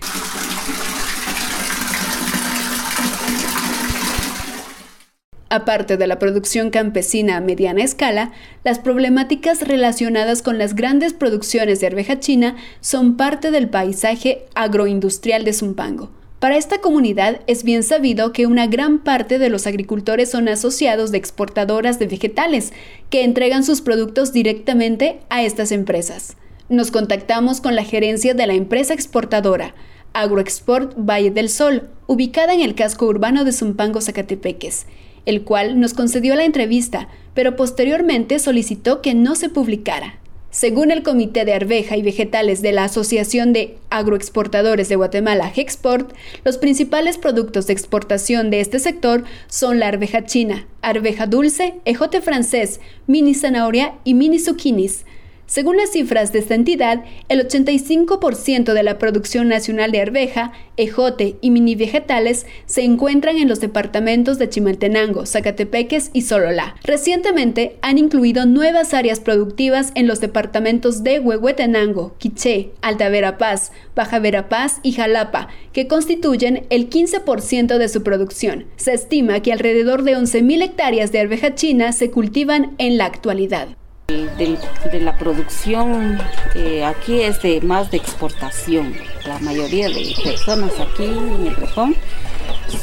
Aparte 5.50 5.96
de 5.98 6.06
la 6.06 6.18
producción 6.18 6.70
campesina 6.70 7.36
a 7.36 7.40
mediana 7.40 7.82
escala, 7.82 8.32
las 8.64 8.78
problemáticas 8.78 9.66
relacionadas 9.66 10.42
con 10.42 10.56
las 10.56 10.74
grandes 10.74 11.12
producciones 11.12 11.80
de 11.80 11.88
arveja 11.88 12.18
china 12.18 12.56
son 12.80 13.16
parte 13.16 13.50
del 13.50 13.68
paisaje 13.68 14.46
agroindustrial 14.54 15.44
de 15.44 15.52
Zumpango. 15.52 16.19
Para 16.40 16.56
esta 16.56 16.80
comunidad 16.80 17.42
es 17.46 17.64
bien 17.64 17.82
sabido 17.82 18.32
que 18.32 18.46
una 18.46 18.66
gran 18.66 19.00
parte 19.00 19.38
de 19.38 19.50
los 19.50 19.66
agricultores 19.66 20.30
son 20.30 20.48
asociados 20.48 21.12
de 21.12 21.18
exportadoras 21.18 21.98
de 21.98 22.06
vegetales, 22.06 22.72
que 23.10 23.24
entregan 23.24 23.62
sus 23.62 23.82
productos 23.82 24.32
directamente 24.32 25.20
a 25.28 25.42
estas 25.42 25.70
empresas. 25.70 26.38
Nos 26.70 26.90
contactamos 26.90 27.60
con 27.60 27.76
la 27.76 27.84
gerencia 27.84 28.32
de 28.32 28.46
la 28.46 28.54
empresa 28.54 28.94
exportadora, 28.94 29.74
Agroexport 30.14 30.94
Valle 30.96 31.30
del 31.30 31.50
Sol, 31.50 31.90
ubicada 32.06 32.54
en 32.54 32.62
el 32.62 32.74
casco 32.74 33.04
urbano 33.04 33.44
de 33.44 33.52
Zumpango, 33.52 34.00
Zacatepeques, 34.00 34.86
el 35.26 35.44
cual 35.44 35.78
nos 35.78 35.92
concedió 35.92 36.36
la 36.36 36.44
entrevista, 36.44 37.08
pero 37.34 37.54
posteriormente 37.54 38.38
solicitó 38.38 39.02
que 39.02 39.12
no 39.12 39.34
se 39.34 39.50
publicara. 39.50 40.20
Según 40.50 40.90
el 40.90 41.04
Comité 41.04 41.44
de 41.44 41.54
Arveja 41.54 41.96
y 41.96 42.02
Vegetales 42.02 42.60
de 42.60 42.72
la 42.72 42.82
Asociación 42.82 43.52
de 43.52 43.76
Agroexportadores 43.88 44.88
de 44.88 44.96
Guatemala, 44.96 45.52
Hexport, 45.54 46.12
los 46.44 46.58
principales 46.58 47.18
productos 47.18 47.68
de 47.68 47.72
exportación 47.72 48.50
de 48.50 48.60
este 48.60 48.80
sector 48.80 49.22
son 49.46 49.78
la 49.78 49.86
arveja 49.86 50.24
china, 50.24 50.66
arveja 50.82 51.28
dulce, 51.28 51.74
ejote 51.84 52.20
francés, 52.20 52.80
mini 53.06 53.32
zanahoria 53.32 53.94
y 54.02 54.14
mini 54.14 54.40
zucchinis. 54.40 55.04
Según 55.50 55.78
las 55.78 55.90
cifras 55.90 56.32
de 56.32 56.38
esta 56.38 56.54
entidad, 56.54 57.02
el 57.28 57.44
85% 57.44 58.72
de 58.72 58.82
la 58.84 58.98
producción 58.98 59.48
nacional 59.48 59.90
de 59.90 60.00
arveja, 60.00 60.52
ejote 60.76 61.38
y 61.40 61.50
mini 61.50 61.74
vegetales 61.74 62.46
se 62.66 62.84
encuentran 62.84 63.36
en 63.36 63.48
los 63.48 63.58
departamentos 63.58 64.38
de 64.38 64.48
Chimaltenango, 64.48 65.26
Zacatepeques 65.26 66.10
y 66.12 66.22
Sololá. 66.22 66.76
Recientemente 66.84 67.74
han 67.82 67.98
incluido 67.98 68.46
nuevas 68.46 68.94
áreas 68.94 69.18
productivas 69.18 69.90
en 69.96 70.06
los 70.06 70.20
departamentos 70.20 71.02
de 71.02 71.18
Huehuetenango, 71.18 72.14
Quiché, 72.18 72.70
Alta 72.80 73.08
Verapaz, 73.08 73.72
Baja 73.96 74.20
Verapaz 74.20 74.78
y 74.84 74.92
Jalapa, 74.92 75.48
que 75.72 75.88
constituyen 75.88 76.64
el 76.70 76.88
15% 76.88 77.76
de 77.76 77.88
su 77.88 78.04
producción. 78.04 78.66
Se 78.76 78.92
estima 78.92 79.40
que 79.40 79.52
alrededor 79.52 80.04
de 80.04 80.16
11.000 80.16 80.62
hectáreas 80.62 81.10
de 81.10 81.18
arveja 81.18 81.56
china 81.56 81.90
se 81.90 82.12
cultivan 82.12 82.76
en 82.78 82.98
la 82.98 83.06
actualidad. 83.06 83.79
De, 84.10 85.00
la 85.00 85.16
producción 85.16 86.18
eh, 86.56 86.84
aquí 86.84 87.22
es 87.22 87.40
de 87.42 87.60
más 87.60 87.90
de 87.90 87.98
exportación. 87.98 88.94
La 89.24 89.38
mayoría 89.38 89.88
de 89.88 90.14
personas 90.24 90.72
aquí 90.80 91.04
en 91.04 91.46
el 91.46 91.56
Rejón 91.56 91.94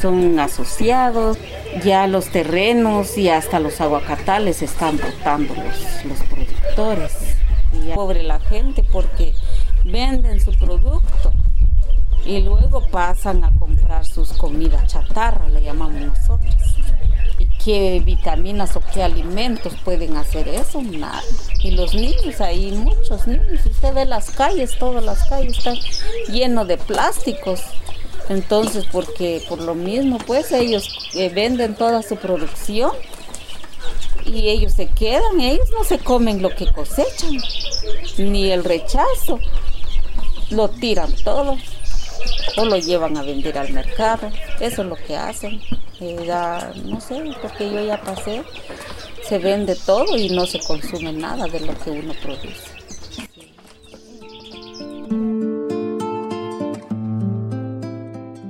son 0.00 0.38
asociados. 0.40 1.36
Ya 1.84 2.06
los 2.06 2.30
terrenos 2.30 3.18
y 3.18 3.28
hasta 3.28 3.60
los 3.60 3.80
aguacatales 3.80 4.62
están 4.62 4.96
botando 4.96 5.54
los, 5.54 6.18
productores. 6.20 7.36
Y 7.72 7.92
pobre 7.94 8.22
la 8.22 8.40
gente 8.40 8.82
porque 8.90 9.34
venden 9.84 10.40
su 10.40 10.52
producto 10.52 11.32
y 12.24 12.40
luego 12.40 12.86
pasan 12.90 13.44
a 13.44 13.52
comprar 13.58 14.04
sus 14.04 14.32
comidas 14.32 14.86
chatarra, 14.86 15.48
le 15.48 15.62
llamamos 15.62 16.00
nosotros 16.00 16.57
qué 17.68 18.00
vitaminas 18.02 18.76
o 18.76 18.80
qué 18.94 19.02
alimentos 19.02 19.74
pueden 19.84 20.16
hacer 20.16 20.48
eso, 20.48 20.80
nada. 20.80 21.22
Y 21.62 21.72
los 21.72 21.92
niños, 21.92 22.40
ahí 22.40 22.72
muchos 22.72 23.26
niños, 23.26 23.66
usted 23.66 23.92
ve 23.92 24.06
las 24.06 24.30
calles, 24.30 24.78
todas 24.78 25.04
las 25.04 25.28
calles 25.28 25.58
están 25.58 25.76
llenos 26.32 26.66
de 26.66 26.78
plásticos. 26.78 27.60
Entonces, 28.30 28.86
porque 28.90 29.42
por 29.50 29.60
lo 29.60 29.74
mismo, 29.74 30.16
pues 30.16 30.50
ellos 30.52 31.10
eh, 31.12 31.28
venden 31.28 31.74
toda 31.74 32.02
su 32.02 32.16
producción 32.16 32.92
y 34.24 34.48
ellos 34.48 34.72
se 34.72 34.86
quedan, 34.86 35.38
ellos 35.38 35.68
no 35.70 35.84
se 35.84 35.98
comen 35.98 36.40
lo 36.40 36.48
que 36.48 36.72
cosechan, 36.72 37.36
ni 38.16 38.50
el 38.50 38.64
rechazo, 38.64 39.40
lo 40.48 40.70
tiran 40.70 41.12
todo 41.22 41.58
o 42.58 42.64
lo 42.64 42.76
llevan 42.76 43.16
a 43.16 43.22
vender 43.22 43.56
al 43.56 43.72
mercado, 43.72 44.30
eso 44.60 44.82
es 44.82 44.88
lo 44.88 44.96
que 44.96 45.16
hacen 45.16 45.60
no 46.00 47.00
sé, 47.00 47.24
porque 47.42 47.70
yo 47.70 47.84
ya 47.84 48.00
pasé, 48.00 48.42
se 49.22 49.38
vende 49.38 49.76
todo 49.86 50.16
y 50.16 50.28
no 50.30 50.46
se 50.46 50.60
consume 50.60 51.12
nada 51.12 51.46
de 51.46 51.60
lo 51.60 51.76
que 51.78 51.90
uno 51.90 52.14
produce. 52.22 52.78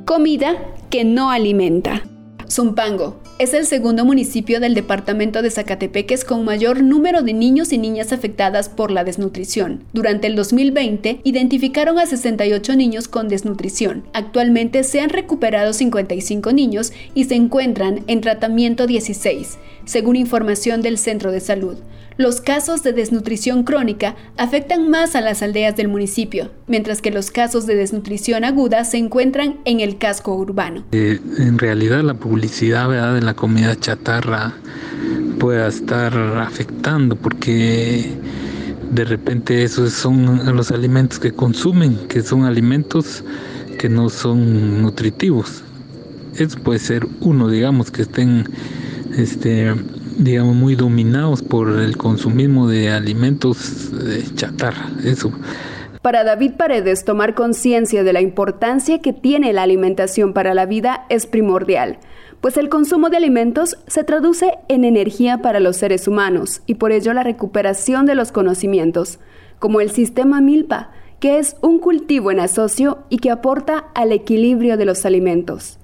Comida 0.04 0.74
que 0.90 1.04
no 1.04 1.30
alimenta. 1.30 2.02
Zumpango, 2.50 3.20
es 3.38 3.54
el 3.54 3.66
segundo 3.66 4.04
municipio 4.04 4.58
del 4.58 4.74
departamento 4.74 5.42
de 5.42 5.50
Zacatepeques 5.50 6.24
con 6.24 6.44
mayor 6.44 6.82
número 6.82 7.22
de 7.22 7.32
niños 7.32 7.72
y 7.72 7.78
niñas 7.78 8.12
afectadas 8.12 8.68
por 8.68 8.90
la 8.90 9.04
desnutrición. 9.04 9.84
Durante 9.92 10.26
el 10.26 10.34
2020 10.34 11.20
identificaron 11.22 12.00
a 12.00 12.06
68 12.06 12.74
niños 12.74 13.06
con 13.06 13.28
desnutrición. 13.28 14.04
Actualmente 14.12 14.82
se 14.82 15.00
han 15.00 15.10
recuperado 15.10 15.72
55 15.72 16.52
niños 16.52 16.92
y 17.14 17.24
se 17.24 17.36
encuentran 17.36 18.02
en 18.08 18.20
tratamiento 18.20 18.88
16, 18.88 19.58
según 19.84 20.16
información 20.16 20.82
del 20.82 20.98
Centro 20.98 21.30
de 21.30 21.40
Salud 21.40 21.78
los 22.18 22.40
casos 22.40 22.82
de 22.82 22.92
desnutrición 22.92 23.62
crónica 23.62 24.16
afectan 24.36 24.90
más 24.90 25.14
a 25.14 25.20
las 25.20 25.40
aldeas 25.40 25.76
del 25.76 25.88
municipio, 25.88 26.50
mientras 26.66 27.00
que 27.00 27.12
los 27.12 27.30
casos 27.30 27.64
de 27.64 27.76
desnutrición 27.76 28.44
aguda 28.44 28.84
se 28.84 28.98
encuentran 28.98 29.60
en 29.64 29.78
el 29.80 29.98
casco 29.98 30.34
urbano. 30.34 30.84
Eh, 30.92 31.20
en 31.38 31.58
realidad 31.58 32.02
la 32.02 32.14
publicidad 32.14 33.14
de 33.14 33.22
la 33.22 33.34
comida 33.34 33.76
chatarra 33.76 34.52
pueda 35.38 35.68
estar 35.68 36.12
afectando 36.38 37.14
porque 37.14 38.10
de 38.90 39.04
repente 39.04 39.62
esos 39.62 39.92
son 39.92 40.56
los 40.56 40.72
alimentos 40.72 41.20
que 41.20 41.32
consumen, 41.32 42.08
que 42.08 42.22
son 42.22 42.44
alimentos 42.44 43.22
que 43.78 43.88
no 43.88 44.08
son 44.08 44.82
nutritivos. 44.82 45.62
Eso 46.36 46.58
puede 46.58 46.80
ser 46.80 47.06
uno, 47.20 47.48
digamos, 47.48 47.92
que 47.92 48.02
estén 48.02 48.48
este, 49.16 49.72
digamos, 50.18 50.54
muy 50.54 50.74
dominados 50.74 51.42
por 51.42 51.70
el 51.80 51.96
consumismo 51.96 52.68
de 52.68 52.90
alimentos 52.90 53.90
de 54.04 54.24
chatarra, 54.34 54.90
eso. 55.04 55.32
Para 56.02 56.24
David 56.24 56.52
Paredes, 56.56 57.04
tomar 57.04 57.34
conciencia 57.34 58.04
de 58.04 58.12
la 58.12 58.20
importancia 58.20 59.00
que 59.00 59.12
tiene 59.12 59.52
la 59.52 59.62
alimentación 59.62 60.32
para 60.32 60.54
la 60.54 60.66
vida 60.66 61.06
es 61.08 61.26
primordial, 61.26 61.98
pues 62.40 62.56
el 62.56 62.68
consumo 62.68 63.10
de 63.10 63.16
alimentos 63.16 63.78
se 63.86 64.04
traduce 64.04 64.58
en 64.68 64.84
energía 64.84 65.38
para 65.38 65.60
los 65.60 65.76
seres 65.76 66.06
humanos 66.06 66.62
y 66.66 66.74
por 66.74 66.92
ello 66.92 67.12
la 67.12 67.24
recuperación 67.24 68.06
de 68.06 68.14
los 68.14 68.32
conocimientos, 68.32 69.18
como 69.58 69.80
el 69.80 69.90
sistema 69.90 70.40
Milpa, 70.40 70.90
que 71.20 71.38
es 71.38 71.56
un 71.62 71.78
cultivo 71.78 72.30
en 72.30 72.40
asocio 72.40 72.98
y 73.08 73.18
que 73.18 73.30
aporta 73.30 73.86
al 73.94 74.12
equilibrio 74.12 74.76
de 74.76 74.84
los 74.84 75.04
alimentos. 75.04 75.78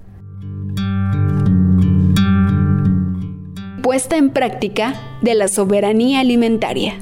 Puesta 3.84 4.16
en 4.16 4.30
práctica 4.30 4.94
de 5.20 5.34
la 5.34 5.46
soberanía 5.46 6.20
alimentaria. 6.20 6.94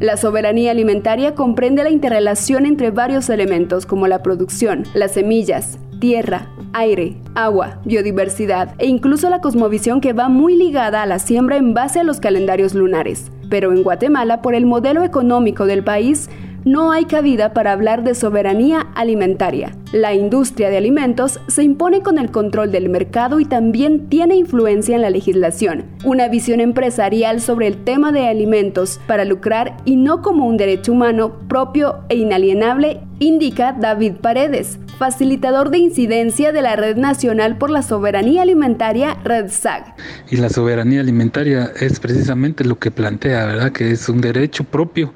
La 0.00 0.16
soberanía 0.16 0.70
alimentaria 0.70 1.34
comprende 1.34 1.84
la 1.84 1.90
interrelación 1.90 2.64
entre 2.64 2.90
varios 2.90 3.28
elementos 3.28 3.84
como 3.84 4.08
la 4.08 4.22
producción, 4.22 4.84
las 4.94 5.12
semillas, 5.12 5.78
tierra, 6.00 6.48
aire, 6.72 7.18
agua, 7.34 7.78
biodiversidad 7.84 8.74
e 8.78 8.86
incluso 8.86 9.28
la 9.28 9.42
cosmovisión 9.42 10.00
que 10.00 10.14
va 10.14 10.30
muy 10.30 10.56
ligada 10.56 11.02
a 11.02 11.06
la 11.06 11.18
siembra 11.18 11.58
en 11.58 11.74
base 11.74 12.00
a 12.00 12.04
los 12.04 12.20
calendarios 12.20 12.72
lunares. 12.72 13.30
Pero 13.50 13.70
en 13.72 13.82
Guatemala, 13.82 14.40
por 14.40 14.54
el 14.54 14.64
modelo 14.64 15.04
económico 15.04 15.66
del 15.66 15.84
país, 15.84 16.30
no 16.64 16.90
hay 16.90 17.04
cabida 17.04 17.52
para 17.52 17.72
hablar 17.72 18.02
de 18.02 18.14
soberanía 18.14 18.80
alimentaria. 18.94 19.76
La 19.94 20.12
industria 20.12 20.70
de 20.70 20.76
alimentos 20.76 21.38
se 21.46 21.62
impone 21.62 22.02
con 22.02 22.18
el 22.18 22.32
control 22.32 22.72
del 22.72 22.88
mercado 22.88 23.38
y 23.38 23.44
también 23.44 24.08
tiene 24.08 24.34
influencia 24.34 24.96
en 24.96 25.02
la 25.02 25.08
legislación. 25.08 25.84
Una 26.04 26.26
visión 26.26 26.58
empresarial 26.58 27.40
sobre 27.40 27.68
el 27.68 27.84
tema 27.84 28.10
de 28.10 28.26
alimentos 28.26 28.98
para 29.06 29.24
lucrar 29.24 29.76
y 29.84 29.94
no 29.94 30.20
como 30.20 30.48
un 30.48 30.56
derecho 30.56 30.90
humano 30.90 31.38
propio 31.48 32.00
e 32.08 32.16
inalienable, 32.16 33.02
indica 33.20 33.72
David 33.72 34.14
Paredes, 34.14 34.80
facilitador 34.98 35.70
de 35.70 35.78
incidencia 35.78 36.50
de 36.50 36.62
la 36.62 36.74
Red 36.74 36.96
Nacional 36.96 37.56
por 37.56 37.70
la 37.70 37.82
Soberanía 37.82 38.42
Alimentaria, 38.42 39.16
RedSAG. 39.22 39.94
Y 40.28 40.38
la 40.38 40.48
soberanía 40.48 41.02
alimentaria 41.02 41.70
es 41.78 42.00
precisamente 42.00 42.64
lo 42.64 42.80
que 42.80 42.90
plantea, 42.90 43.46
¿verdad? 43.46 43.70
Que 43.70 43.92
es 43.92 44.08
un 44.08 44.20
derecho 44.20 44.64
propio 44.64 45.14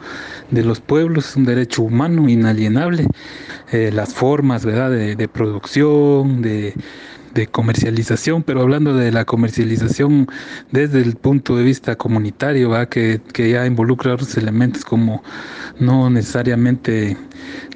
de 0.53 0.63
los 0.63 0.81
pueblos, 0.81 1.35
un 1.35 1.45
derecho 1.45 1.83
humano 1.83 2.29
inalienable. 2.29 3.07
Eh, 3.71 3.91
las 3.93 4.15
formas, 4.15 4.65
¿verdad? 4.65 4.91
De, 4.91 5.29
producción, 5.29 6.41
de, 6.41 6.75
comercialización, 7.53 8.43
pero 8.43 8.63
hablando 8.63 8.97
de 8.97 9.13
la 9.13 9.25
comercialización 9.25 10.27
desde 10.73 11.01
el 11.01 11.15
punto 11.15 11.57
de 11.57 11.63
vista 11.63 11.95
comunitario. 11.95 12.71
Que, 12.89 13.21
que 13.33 13.51
ya 13.51 13.67
involucra 13.67 14.15
otros 14.15 14.37
elementos 14.37 14.85
como 14.85 15.23
no 15.79 16.11
necesariamente 16.11 17.17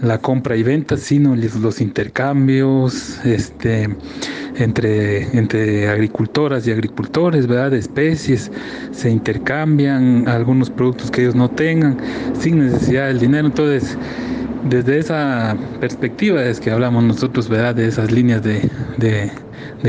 la 0.00 0.18
compra 0.18 0.57
y 0.57 0.62
venta, 0.62 0.96
sino 0.96 1.37
los 1.37 1.81
intercambios 1.81 3.24
este, 3.24 3.88
entre, 4.57 5.37
entre 5.37 5.88
agricultoras 5.88 6.66
y 6.66 6.72
agricultores, 6.72 7.46
¿verdad? 7.46 7.70
De 7.70 7.78
especies, 7.78 8.50
se 8.90 9.11
intercambian 9.11 10.26
algunos 10.26 10.70
productos 10.70 11.11
que 11.11 11.22
ellos 11.22 11.35
no 11.35 11.50
tengan 11.50 11.98
sin 12.38 12.59
necesidad 12.59 13.07
del 13.09 13.20
dinero. 13.20 13.46
Entonces, 13.46 13.96
desde 14.64 14.98
esa 14.98 15.57
perspectiva 15.81 16.42
es 16.44 16.61
que 16.61 16.70
hablamos 16.70 17.05
nosotros, 17.05 17.48
¿verdad? 17.48 17.75
De 17.75 17.87
esas 17.87 18.11
líneas 18.11 18.42
de, 18.42 19.31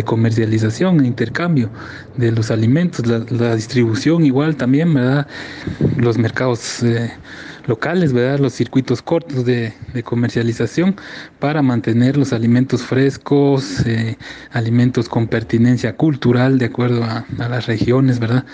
comercialización 0.06 1.02
e 1.02 1.08
intercambio 1.08 1.70
de 2.18 2.32
los 2.32 2.50
alimentos, 2.50 3.06
la, 3.06 3.56
distribución 3.56 4.26
igual 4.26 4.56
también, 4.56 4.94
¿verdad? 4.94 5.28
Los 5.98 6.18
mercados... 6.18 6.84
Eh, 6.84 7.12
locales, 7.66 8.12
¿verdad? 8.12 8.40
Los 8.40 8.54
circuitos 8.54 9.02
cortos 9.02 9.46
de, 9.46 9.74
comercialización 10.04 10.96
para 11.40 11.62
mantener 11.62 12.18
los 12.18 12.34
alimentos 12.34 12.84
frescos, 12.84 13.86
eh, 13.86 14.18
alimentos 14.52 15.08
con 15.08 15.28
pertinencia 15.28 15.96
cultural 15.96 16.58
de 16.58 16.66
acuerdo 16.66 17.04
a, 17.04 17.26
las 17.38 17.66
regiones, 17.68 18.20
¿verdad? 18.20 18.46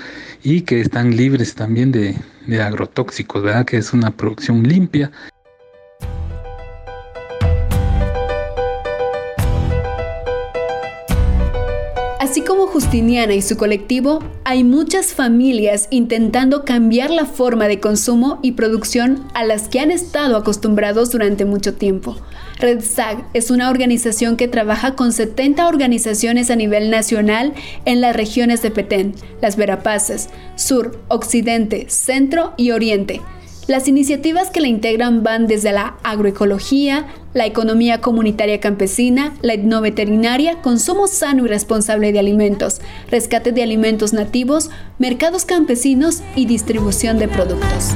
Y 0.43 0.61
que 0.61 0.81
están 0.81 1.15
libres 1.15 1.55
también 1.55 1.91
de, 1.91 2.15
de 2.45 2.61
agrotóxicos, 2.61 3.41
¿verdad? 3.41 3.65
Que 3.65 3.77
es 3.77 3.93
una 3.93 4.11
producción 4.11 4.63
limpia 4.63 5.11
Así 12.29 12.41
como 12.41 12.67
Justiniana 12.67 13.33
y 13.33 13.41
su 13.41 13.57
colectivo, 13.57 14.19
hay 14.43 14.63
muchas 14.63 15.15
familias 15.15 15.87
intentando 15.89 16.63
cambiar 16.63 17.09
la 17.09 17.25
forma 17.25 17.67
de 17.67 17.79
consumo 17.79 18.37
y 18.43 18.51
producción 18.51 19.27
a 19.33 19.43
las 19.43 19.67
que 19.67 19.79
han 19.79 19.89
estado 19.89 20.37
acostumbrados 20.37 21.09
durante 21.09 21.45
mucho 21.45 21.73
tiempo. 21.73 22.17
Red 22.59 22.81
SAG 22.81 23.27
es 23.33 23.49
una 23.49 23.71
organización 23.71 24.37
que 24.37 24.47
trabaja 24.47 24.93
con 24.93 25.11
70 25.11 25.67
organizaciones 25.67 26.51
a 26.51 26.55
nivel 26.55 26.91
nacional 26.91 27.55
en 27.85 27.99
las 27.99 28.15
regiones 28.15 28.61
de 28.61 28.69
Petén, 28.69 29.15
Las 29.41 29.55
Verapaces, 29.55 30.29
Sur, 30.55 30.99
Occidente, 31.07 31.85
Centro 31.89 32.53
y 32.57 32.69
Oriente 32.69 33.21
las 33.69 33.87
iniciativas 33.87 34.49
que 34.49 34.61
la 34.61 34.67
integran 34.67 35.21
van 35.21 35.45
desde 35.45 35.71
la 35.71 35.97
agroecología, 36.01 37.05
la 37.35 37.45
economía 37.45 38.01
comunitaria 38.01 38.59
campesina, 38.59 39.35
la 39.43 39.53
etnoveterinaria, 39.53 40.59
consumo 40.63 41.05
sano 41.05 41.45
y 41.45 41.47
responsable 41.47 42.11
de 42.11 42.17
alimentos, 42.17 42.81
rescate 43.11 43.51
de 43.51 43.61
alimentos 43.61 44.11
nativos, 44.11 44.71
mercados 44.97 45.45
campesinos 45.45 46.23
y 46.35 46.47
distribución 46.47 47.19
de 47.19 47.27
productos. 47.27 47.93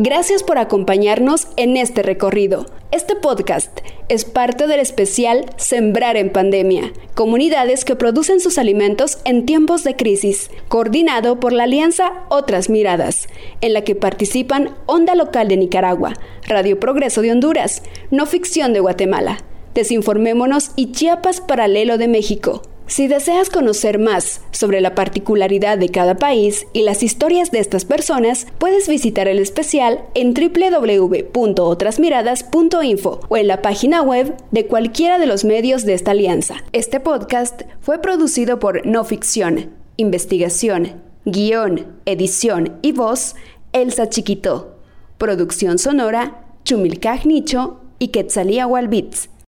Gracias 0.00 0.44
por 0.44 0.58
acompañarnos 0.58 1.48
en 1.56 1.76
este 1.76 2.04
recorrido. 2.04 2.66
Este 2.92 3.16
podcast 3.16 3.80
es 4.08 4.24
parte 4.24 4.68
del 4.68 4.78
especial 4.78 5.46
Sembrar 5.56 6.16
en 6.16 6.30
Pandemia, 6.30 6.92
comunidades 7.14 7.84
que 7.84 7.96
producen 7.96 8.38
sus 8.38 8.58
alimentos 8.58 9.18
en 9.24 9.44
tiempos 9.44 9.82
de 9.82 9.96
crisis, 9.96 10.52
coordinado 10.68 11.40
por 11.40 11.52
la 11.52 11.64
Alianza 11.64 12.12
Otras 12.28 12.70
Miradas, 12.70 13.26
en 13.60 13.72
la 13.72 13.82
que 13.82 13.96
participan 13.96 14.76
Onda 14.86 15.16
Local 15.16 15.48
de 15.48 15.56
Nicaragua, 15.56 16.14
Radio 16.46 16.78
Progreso 16.78 17.20
de 17.20 17.32
Honduras, 17.32 17.82
No 18.12 18.26
Ficción 18.26 18.72
de 18.72 18.78
Guatemala, 18.78 19.38
Desinformémonos 19.74 20.70
y 20.76 20.92
Chiapas 20.92 21.40
Paralelo 21.40 21.98
de 21.98 22.06
México. 22.06 22.62
Si 22.88 23.06
deseas 23.06 23.48
conocer 23.50 23.98
más 23.98 24.40
sobre 24.50 24.80
la 24.80 24.94
particularidad 24.94 25.76
de 25.76 25.90
cada 25.90 26.14
país 26.14 26.66
y 26.72 26.84
las 26.84 27.02
historias 27.02 27.50
de 27.50 27.58
estas 27.58 27.84
personas, 27.84 28.46
puedes 28.56 28.88
visitar 28.88 29.28
el 29.28 29.40
especial 29.40 30.06
en 30.14 30.32
www.otrasmiradas.info 30.32 33.20
o 33.28 33.36
en 33.36 33.46
la 33.46 33.60
página 33.60 34.00
web 34.00 34.34
de 34.52 34.66
cualquiera 34.66 35.18
de 35.18 35.26
los 35.26 35.44
medios 35.44 35.84
de 35.84 35.92
esta 35.92 36.12
alianza. 36.12 36.64
Este 36.72 36.98
podcast 36.98 37.60
fue 37.82 38.00
producido 38.00 38.58
por 38.58 38.86
No 38.86 39.04
Ficción, 39.04 39.68
Investigación, 39.98 41.02
Guión, 41.26 41.98
Edición 42.06 42.78
y 42.80 42.92
Voz, 42.92 43.36
Elsa 43.74 44.08
Chiquito. 44.08 44.78
Producción 45.18 45.76
sonora, 45.76 46.46
Chumilcaj 46.64 47.26
Nicho 47.26 47.80
y 47.98 48.08
Quetzalía 48.08 48.66
Walbits. 48.66 49.28